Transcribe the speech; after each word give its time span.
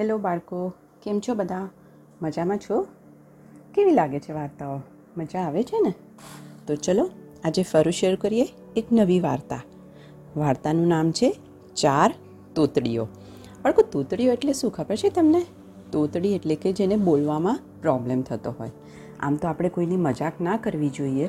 Hello 0.00 0.18
બાળકો, 0.18 0.72
કેમ 1.02 1.20
છો 1.20 1.34
બધા? 1.34 1.68
મજામાં 2.22 2.58
છો? 2.58 2.86
કેવી 3.74 3.90
લાગે 3.90 4.20
છે 4.20 4.32
વાર્તાઓ? 4.32 4.80
મજા 5.18 5.40
આવે 5.40 5.62
છે 5.62 5.80
ને? 5.80 5.94
તો 6.66 6.74
ચલો, 6.74 7.10
આજે 7.44 7.62
ફરું 7.62 7.92
શેર 7.92 8.16
કરીએ 8.16 8.48
એક 8.76 8.86
નવી 8.92 9.20
વાર્તા. 9.20 9.62
વાર્તાનું 10.36 10.86
નામ 10.86 11.12
છે 11.12 11.40
ચાર 11.76 12.14
તોતડીઓ. 12.54 13.04
બાળકો, 13.64 13.82
તોતડીઓ 13.82 14.32
એટલે 14.32 14.52
શું 14.52 14.70
ખબર 14.70 14.96
છે 14.96 15.08
તમને? 15.08 15.46
તોતડી 15.92 16.34
એટલે 16.34 16.54
કે 16.54 16.72
જેને 16.72 16.96
બોલવામાં 16.96 17.58
પ્રોબ્લેમ 17.82 18.22
થતો 18.22 18.54
હોય. 18.58 18.70
આમ 19.20 19.36
તો 19.36 19.48
આપણે 19.48 19.68
કોઈની 19.68 19.96
મજાક 19.96 20.40
ના 20.40 20.56
કરવી 20.56 20.88
જોઈએ. 20.88 21.28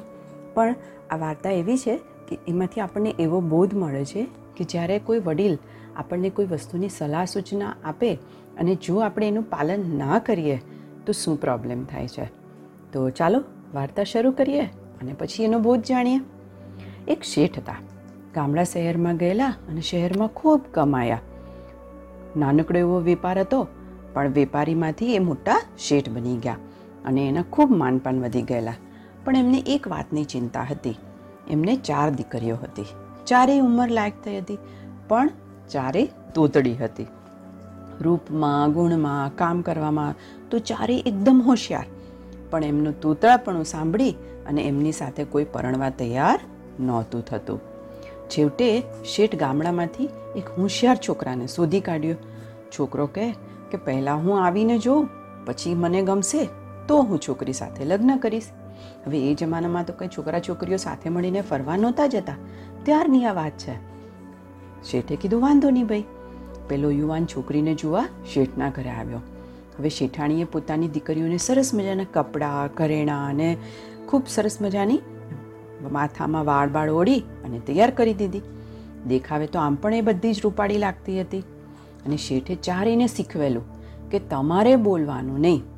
પણ 0.53 0.75
આ 1.09 1.17
વાર્તા 1.17 1.49
એવી 1.49 1.77
છે 1.77 1.99
કે 2.27 2.37
એમાંથી 2.47 2.81
આપણને 2.81 3.15
એવો 3.19 3.41
બોધ 3.41 3.73
મળે 3.73 4.05
છે 4.05 4.27
કે 4.57 4.63
જ્યારે 4.63 4.99
કોઈ 4.99 5.19
વડીલ 5.19 5.57
આપણને 5.95 6.29
કોઈ 6.29 6.45
વસ્તુની 6.45 6.89
સલાહ 6.89 7.25
સૂચના 7.25 7.75
આપે 7.83 8.13
અને 8.59 8.75
જો 8.75 8.99
આપણે 8.99 9.27
એનું 9.27 9.43
પાલન 9.43 9.97
ના 9.97 10.19
કરીએ, 10.19 10.61
તો 11.05 11.13
શું 11.13 11.41
પ્રોબ્લેમ 11.41 11.85
થાય 11.85 12.07
છે? 12.07 12.25
તો 12.93 13.09
ચાલો 13.09 13.43
વાર્તા 13.73 14.03
શરૂ 14.03 14.31
કરીએ 14.31 14.61
અને 15.01 15.13
પછી 15.13 15.43
એનો 15.43 15.59
બોધ 15.59 15.81
જાણીએ. 15.81 16.19
એક 17.07 17.23
શેઠ 17.23 17.57
હતા. 17.57 17.75
ગામડા 18.35 18.63
શહેરમાં 18.63 19.17
ગયેલા 19.17 19.47
અને 19.47 19.81
શહેરમાં 19.81 20.27
ખૂબ 20.27 20.61
કમાયા. 20.71 21.21
નાનકડો 22.37 22.79
એવો 22.79 22.99
વેપાર 22.99 23.39
હતો, 23.39 23.67
પણ 24.13 24.27
વેપારીમાંથી 24.27 25.15
એ 25.15 25.19
મોટા 25.19 25.61
શેઠ 25.77 26.09
બની 26.09 26.37
ગયા 26.37 26.57
અને 27.05 27.27
એના 27.27 27.41
ખૂબ 27.41 27.71
માનપાન 27.71 28.21
વધી 28.21 28.41
ગયેલા. 28.41 28.73
પણ 29.25 29.35
એમને 29.35 29.63
એક 29.65 29.87
વાતની 29.87 30.23
ચિંતા 30.23 30.61
હતી. 30.69 30.97
એમને 31.49 31.75
ચાર 31.75 32.09
દીકરીઓ 32.09 32.55
હતી. 32.55 32.85
ચારેય 33.27 33.59
ઉંમર 33.59 33.89
લાયક 33.89 34.23
થઈ 34.23 34.37
હતી, 34.37 34.57
પણ 35.07 35.29
ચારેય 35.69 36.09
તોતડી 36.35 36.75
હતી. 36.75 37.07
રૂપમાં, 38.01 38.71
ગુણમાં, 38.71 39.35
કામ 39.35 39.61
કરવામાં 39.61 40.15
તો 40.49 40.59
ચારેય 40.59 41.03
એકદમ 41.05 41.41
હોશિયાર. 41.45 41.85
પણ 42.49 42.63
એમનું 42.63 42.99
તોતળાપણું 43.01 43.65
સાંભળી 43.65 44.11
અને 44.47 44.61
એમની 44.61 44.91
સાથે 44.91 45.23
કોઈ 45.23 45.45
પરણવા 45.53 45.89
તૈયાર 45.89 46.39
નહોતું 46.79 47.25
થતું. 47.25 47.59
છેવટે 48.29 48.83
શેઠ 49.05 49.35
ગામડામાંથી 49.35 50.09
એક 50.35 50.47
હોશિયાર 50.59 50.97
છોકરાને 51.09 51.47
શોધી 51.47 51.81
કાઢ્યો. 51.81 52.15
છોકરો 52.79 53.07
કહે 53.07 53.31
કે, 53.71 53.77
પહેલાં 53.77 54.17
હું 54.17 54.45
આવીને 54.45 54.77
જોઉં, 54.77 55.09
પછી 55.45 55.75
મને 55.75 56.01
ગમશે. 56.01 56.47
તો 56.87 57.01
હું 57.01 57.19
છોકરી 57.19 57.53
સાથે 57.53 57.85
લગ્ન 57.85 58.17
કરીશ. 58.17 58.43
હવે 59.05 59.31
એ 59.31 59.33
જમાનામાં 59.33 59.85
તો 59.85 59.93
કંઈ 59.93 60.07
છોકરા 60.17 60.39
છોકરીઓ 60.39 60.77
સાથે 60.77 61.09
મળીને 61.09 61.41
ફરવા 61.41 61.77
નહોતા 61.77 62.07
જતા. 62.07 62.35
ત્યારની 62.83 63.25
આ 63.25 63.33
વાત 63.33 63.51
છે. 63.51 63.75
શેઠે 64.83 65.15
કીધું, 65.15 65.41
વાંધો 65.41 65.69
નહીં 65.69 65.87
ભાઈ. 65.87 66.03
પેલો 66.69 66.89
યુવાન 66.89 67.25
છોકરીને 67.25 67.75
જોવા 67.75 68.07
શેઠના 68.33 68.69
ઘરે 68.69 68.89
આવ્યો. 68.89 69.17
હવે 69.79 69.89
શેઠાણીએ 69.89 70.43
પોતાની 70.43 70.87
દીકરીઓને 70.87 71.37
સરસ 71.37 71.73
મજાના 71.73 72.03
કપડાં, 72.13 72.75
ઘરેણાં 72.75 73.29
અને 73.29 73.57
ખૂબ 74.07 74.23
સરસ 74.27 74.61
મજાની 74.61 74.99
માથામાં 75.91 76.45
વાળ 76.45 76.69
બાળ 76.69 76.89
ઓળી 76.89 77.19
અને 77.19 77.59
તૈયાર 77.59 77.91
કરી 77.91 78.13
દીધી. 78.13 78.41
દેખાવે 79.07 79.47
તો 79.47 79.59
આમ 79.59 79.75
પણ 79.75 79.93
એ 79.93 80.01
બધી 80.01 80.33
જ 80.33 80.41
રૂપાળી 80.43 80.77
લાગતી 80.77 81.21
હતી. 81.21 81.39
અને 82.05 82.17
શેઠે 82.17 82.55
ચારેયને 82.55 83.07
શીખવેલું 83.07 83.63
કે 84.09 84.19
તમારે 84.19 84.75
બોલવાનું 84.75 85.39
નહીં. 85.39 85.76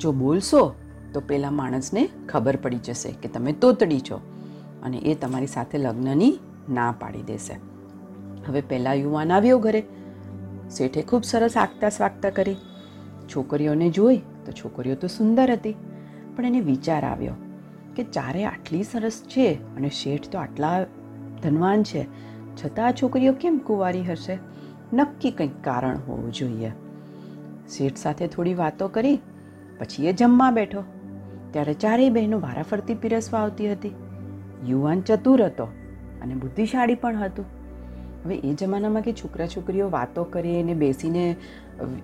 જો 0.00 0.12
બોલશો, 0.12 0.74
તો 1.14 1.20
પેલા 1.20 1.50
માણસને 1.50 2.08
ખબર 2.28 2.56
પડી 2.56 2.78
જશે 2.78 3.12
કે 3.12 3.28
તમે 3.28 3.52
તોતડી 3.52 4.00
છો 4.00 4.20
અને 4.82 4.98
એ 4.98 5.14
તમારી 5.14 5.46
સાથે 5.46 5.78
લગ્નની 5.78 6.38
ના 6.70 6.94
પાડી 7.00 7.22
દેશે. 7.22 7.54
હવે 8.48 8.60
પહેલાં 8.60 8.94
યુવાન 8.94 9.32
આવ્યો 9.32 9.58
ઘરે. 9.58 9.82
શેઠે 10.70 11.02
ખૂબ 11.02 11.24
સરસ 11.24 11.56
આગતા 11.56 11.88
સ્વાગતા 11.88 12.30
કરી. 12.30 12.56
છોકરીઓને 13.36 13.90
જોઈ 13.90 14.16
તો 14.16 14.52
છોકરીઓ 14.52 14.94
તો 14.94 15.06
સુંદર 15.06 15.50
હતી, 15.50 15.74
પણ 16.36 16.46
એને 16.46 16.60
વિચાર 16.60 17.04
આવ્યો 17.04 17.34
કે 17.96 18.04
ચારે 18.04 18.44
આટલી 18.44 18.82
સરસ 18.82 19.22
છે 19.28 19.54
અને 19.54 19.88
શેઠ 19.88 20.28
તો 20.28 20.38
આટલા 20.38 20.84
ધનવાન 21.42 21.82
છે, 21.82 22.06
છતાં 22.56 22.86
આ 22.86 22.92
છોકરીઓ 22.92 23.32
કેમ 23.32 23.58
કુંવારી 23.58 24.02
હશે? 24.02 24.38
નક્કી 24.92 25.30
કંઈક 25.30 25.50
કારણ 25.64 25.96
હોવું 25.96 26.32
જોઈએ. 26.32 26.72
શેઠ 27.68 27.96
સાથે 27.96 28.26
થોડી 28.26 28.54
વાતો 28.54 28.88
કરી 28.88 29.18
પછી 29.82 30.06
એ 30.06 30.12
જમવા 30.12 30.50
બેઠો. 30.50 30.84
ત્યારે 31.50 31.74
ચારેય 31.74 32.10
બહેનો 32.10 32.40
વારાફરતી 32.40 32.94
પીરસવા 32.94 33.40
આવતી 33.40 33.72
હતી. 33.72 33.94
યુવાન 34.66 35.00
ચતુર 35.00 35.42
હતો 35.42 35.64
અને 36.22 36.34
બુદ્ધિશાળી 36.34 36.94
પણ 36.94 37.16
હતું. 37.16 37.44
હવે 38.24 38.36
એ 38.36 38.54
જમાનામાં 38.54 39.02
કે 39.02 39.12
છોકરા 39.12 39.46
છોકરીઓ 39.46 39.90
વાતો 39.90 40.24
કરે 40.24 40.62
અને 40.62 40.74
બેસીને 40.74 41.36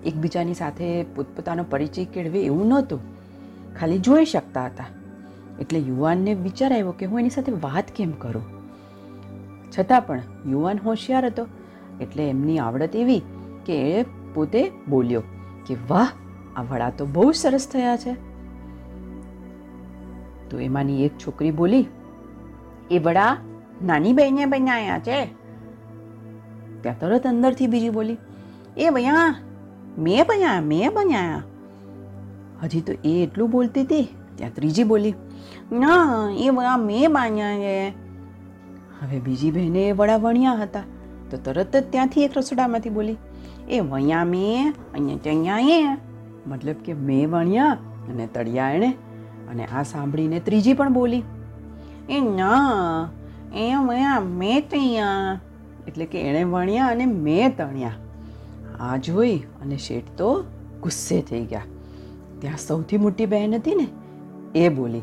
એકબીજાની 0.05 0.53
સાથે 0.53 1.03
પોતપોતાનો 1.03 1.63
પરિચય 1.69 2.05
કેળવે 2.05 2.41
એવું 2.41 2.67
નહોતું. 2.67 2.99
ખાલી 3.75 3.99
જોઈ 3.99 4.25
શકતા 4.25 4.65
હતા. 4.65 4.85
એટલે 5.59 5.79
યુવાનને 5.79 6.33
વિચાર 6.33 6.73
આવ્યો 6.73 6.91
કે 6.91 7.05
હું 7.05 7.19
એની 7.19 7.29
સાથે 7.29 7.51
વાત 7.51 7.91
કેમ 7.95 8.11
કરું? 8.11 8.43
છતાં 9.79 10.01
પણ 10.01 10.21
યુવાન 10.47 10.77
હોશિયાર 10.77 11.25
હતો. 11.25 11.47
એટલે 12.01 12.29
એમની 12.29 12.59
આવડત 12.59 12.95
એવી 12.95 13.21
કે 13.65 13.99
એ 13.99 14.05
પોતે 14.33 14.71
બોલ્યો 14.89 15.23
કે, 15.67 15.75
વાહ 15.89 16.07
આ 16.59 16.63
વડા 16.69 16.91
તો 16.99 17.05
બહુ 17.15 17.25
સરસ 17.41 17.65
થયા 17.73 17.97
છે. 18.03 18.13
તો 20.49 20.59
એમાંની 20.59 21.03
એક 21.05 21.13
છોકરી 21.17 21.51
બોલી, 21.51 21.85
એ 22.91 22.97
વડા 22.99 23.33
નાની 23.83 24.13
બહેને 24.13 24.45
બનાયા 24.45 24.99
છે. 24.99 25.19
ત્યાં 26.81 26.99
તરત 26.99 27.25
અંદરથી 27.31 27.67
બીજી 27.67 27.93
બોલી, 27.97 28.17
એ 28.77 28.89
ભયા 28.89 29.29
મેં 29.97 30.21
બન્યા 30.27 30.59
મેં 30.61 30.93
બન્યા. 30.95 31.41
હજી 32.63 32.81
તો 32.81 32.93
એ 33.03 33.13
એટલું 33.23 33.51
બોલતી 33.51 33.83
હતી, 33.83 34.05
ત્યાં 34.35 34.55
ત્રીજી 34.55 34.83
બોલી, 34.83 35.15
ના, 35.71 36.31
એ 36.45 36.49
વડા 36.49 36.77
મેં 36.77 37.13
બાંધ્યા 37.13 37.57
છે. 37.63 37.75
હવે 38.99 39.19
બીજી 39.19 39.51
બહેને 39.51 39.81
એ 39.87 39.93
વડા 39.93 40.17
વણ્યા 40.17 40.59
હતા, 40.63 40.85
તો 41.29 41.37
તરત 41.37 41.73
જ 41.75 41.85
ત્યાંથી 41.91 42.25
એક 42.27 42.37
રસોડામાંથી 42.37 42.95
બોલી, 42.99 43.17
એ 43.69 43.81
વણ્યા 43.81 44.25
મેં, 44.25 44.73
અહીંયા 44.93 45.23
ત્યાં 45.23 45.73
એ 45.77 46.08
મતલબ 46.49 46.75
કે 46.85 46.93
મેં 46.93 47.29
વણ્યા 47.31 47.77
અને 48.09 48.27
તળિયા 48.27 48.71
એણે 48.71 48.89
અને 49.49 49.65
આ 49.65 49.83
સાંભળીને 49.83 50.39
ત્રીજી 50.39 50.73
પણ 50.73 50.93
બોલી, 50.93 51.23
એ 52.09 52.19
ના, 52.21 53.09
એ 53.55 53.65
મેં 54.31 54.69
તૈયા. 54.69 55.39
એટલે 55.87 56.05
કે 56.05 56.21
એણે 56.21 56.43
વણ્યા 56.43 56.87
અને 56.87 57.05
મેં 57.05 57.55
તણ્યા. 57.57 57.95
આ 58.79 58.97
જોઈ 58.97 59.37
અને 59.61 59.77
શેઠ 59.77 60.11
તો 60.17 60.29
ગુસ્સે 60.83 61.21
થઈ 61.21 61.45
ગયા. 61.45 61.65
ત્યાં 62.39 62.57
સૌથી 62.57 62.97
મોટી 62.97 63.25
બહેન 63.25 63.55
હતી 63.55 63.75
ને, 63.75 63.87
એ 64.55 64.69
બોલી 64.69 65.01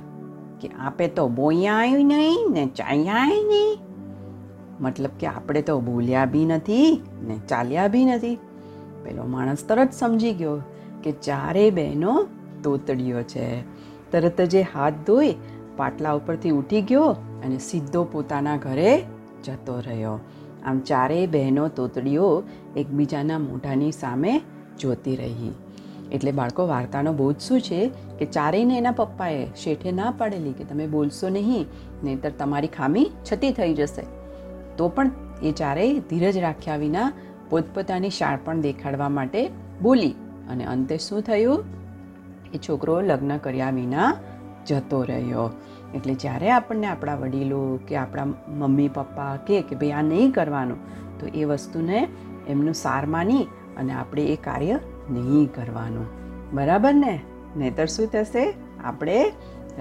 કે, 0.60 0.68
આપે 0.78 1.08
તો 1.08 1.28
બોયા 1.28 1.82
નહીં 2.04 2.52
ને 2.52 2.66
ચાયા 2.76 3.26
નહીં. 3.26 3.78
મતલબ 4.80 5.10
કે 5.20 5.26
આપણે 5.26 5.62
તો 5.62 5.80
બોલ્યા 5.80 6.24
બી 6.24 6.46
નથી 6.46 7.02
ને 7.22 7.36
ચાલ્યા 7.48 7.88
બી 7.88 8.04
નથી. 8.04 8.38
પેલો 9.04 9.26
માણસ 9.26 9.64
તરત 9.64 9.92
સમજી 9.92 10.32
ગયો 10.32 10.56
કે 11.06 11.12
ચારે 11.12 11.70
બહેનો 11.70 12.26
તોતડીઓ 12.62 13.22
છે. 13.22 13.60
તરત 14.10 14.40
જ 14.40 14.54
એ 14.54 14.62
હાથ 14.62 14.92
ધોઈ 15.06 15.34
પાટલા 15.76 16.12
ઉપરથી 16.12 16.50
ઉઠી 16.50 16.82
ગયો 16.82 17.04
અને 17.44 17.58
સીધો 17.58 18.04
પોતાના 18.04 18.56
ઘરે 18.56 19.04
જતો 19.44 19.80
રહ્યો. 19.86 20.18
આમ 20.64 20.78
ચારેય 20.78 21.26
બહેનો 21.26 21.68
તોતડીઓ 21.68 22.42
એકબીજાના 22.76 23.38
મોઢાની 23.38 23.92
સામે 23.92 24.40
જોતી 24.80 25.16
રહી. 25.16 25.54
એટલે 26.12 26.32
બાળકો, 26.32 26.66
વાર્તાનો 26.66 27.12
બોધ 27.12 27.38
શું 27.38 27.60
છે? 27.60 27.90
કે 28.18 28.24
ચારેયને 28.24 28.78
એના 28.78 28.90
પપ્પાએ 28.90 29.46
શેઠે 29.56 29.92
ના 29.92 30.14
પાડેલી 30.18 30.52
કે 30.52 30.64
તમે 30.64 30.86
બોલશો 30.86 31.28
નહીં, 31.28 31.66
નહીંતર 32.04 32.30
તમારી 32.38 32.66
ખામી 32.66 33.10
છતી 33.32 33.52
થઈ 33.52 33.74
જશે. 33.74 34.02
તો 34.76 34.88
પણ 34.88 35.10
એ 35.42 35.52
ચારેય 35.52 35.98
ધીરજ 35.98 36.38
રાખ્યા 36.38 36.76
વિના 36.76 37.12
પોતપોતાની 37.50 38.10
શાળપણ 38.10 38.60
દેખાડવા 38.60 39.08
માટે 39.08 39.50
બોલી 39.82 40.14
અને 40.50 40.64
અંતે 40.64 40.98
શું 40.98 41.22
થયું? 41.22 41.64
એ 42.54 42.58
છોકરો 42.58 43.00
લગ્ન 43.00 43.36
કર્યા 43.36 43.70
વિના 43.70 44.16
જતો 44.66 45.02
રહ્યો. 45.02 45.50
એટલે 45.94 46.14
જ્યારે 46.14 46.50
આપણને 46.50 46.86
આપણા 46.86 47.14
વડીલો 47.14 47.78
કે 47.88 47.96
આપણા 47.96 48.24
મમ્મી, 48.48 48.88
પપ્પા 48.88 49.36
કે 49.36 49.62
કે 49.62 49.76
ભાઈ 49.76 49.90
આ 49.90 50.02
નહીં 50.02 50.30
કરવાનું 50.30 50.76
તો 51.18 51.26
એ 51.26 51.44
વસ્તુને 51.44 52.08
એમનું 52.48 52.74
સાર 52.74 53.06
માની 53.06 53.42
અને 53.76 53.92
આપણે 53.92 54.24
એ 54.24 54.36
કાર્ય 54.36 54.78
નહીં 55.10 55.46
કરવાનું. 55.54 56.06
બરાબર 56.52 56.94
ને? 56.94 57.20
નહીતર 57.56 57.86
શું 57.86 58.06
થશે? 58.06 58.54
આપણે 58.84 59.32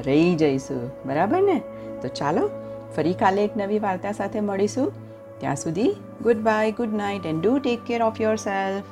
રહી 0.05 0.35
જઈશું. 0.35 0.91
બરાબર 1.05 1.41
ને? 1.41 1.61
તો 2.01 2.07
ચાલો, 2.07 2.49
ફરી 2.95 3.13
કાલે 3.13 3.43
એક 3.43 3.57
નવી 3.57 3.79
વાર્તા 3.79 4.11
સાથે 4.11 4.39
મળીશું. 4.39 4.91
ત્યાં 5.39 5.55
સુધી 5.55 5.95
goodbye, 6.35 6.71
good 6.71 6.93
night, 6.93 7.25
and 7.25 7.41
do 7.41 7.59
take 7.59 7.79
care 7.83 8.01
of 8.03 8.21
yourself 8.35 8.83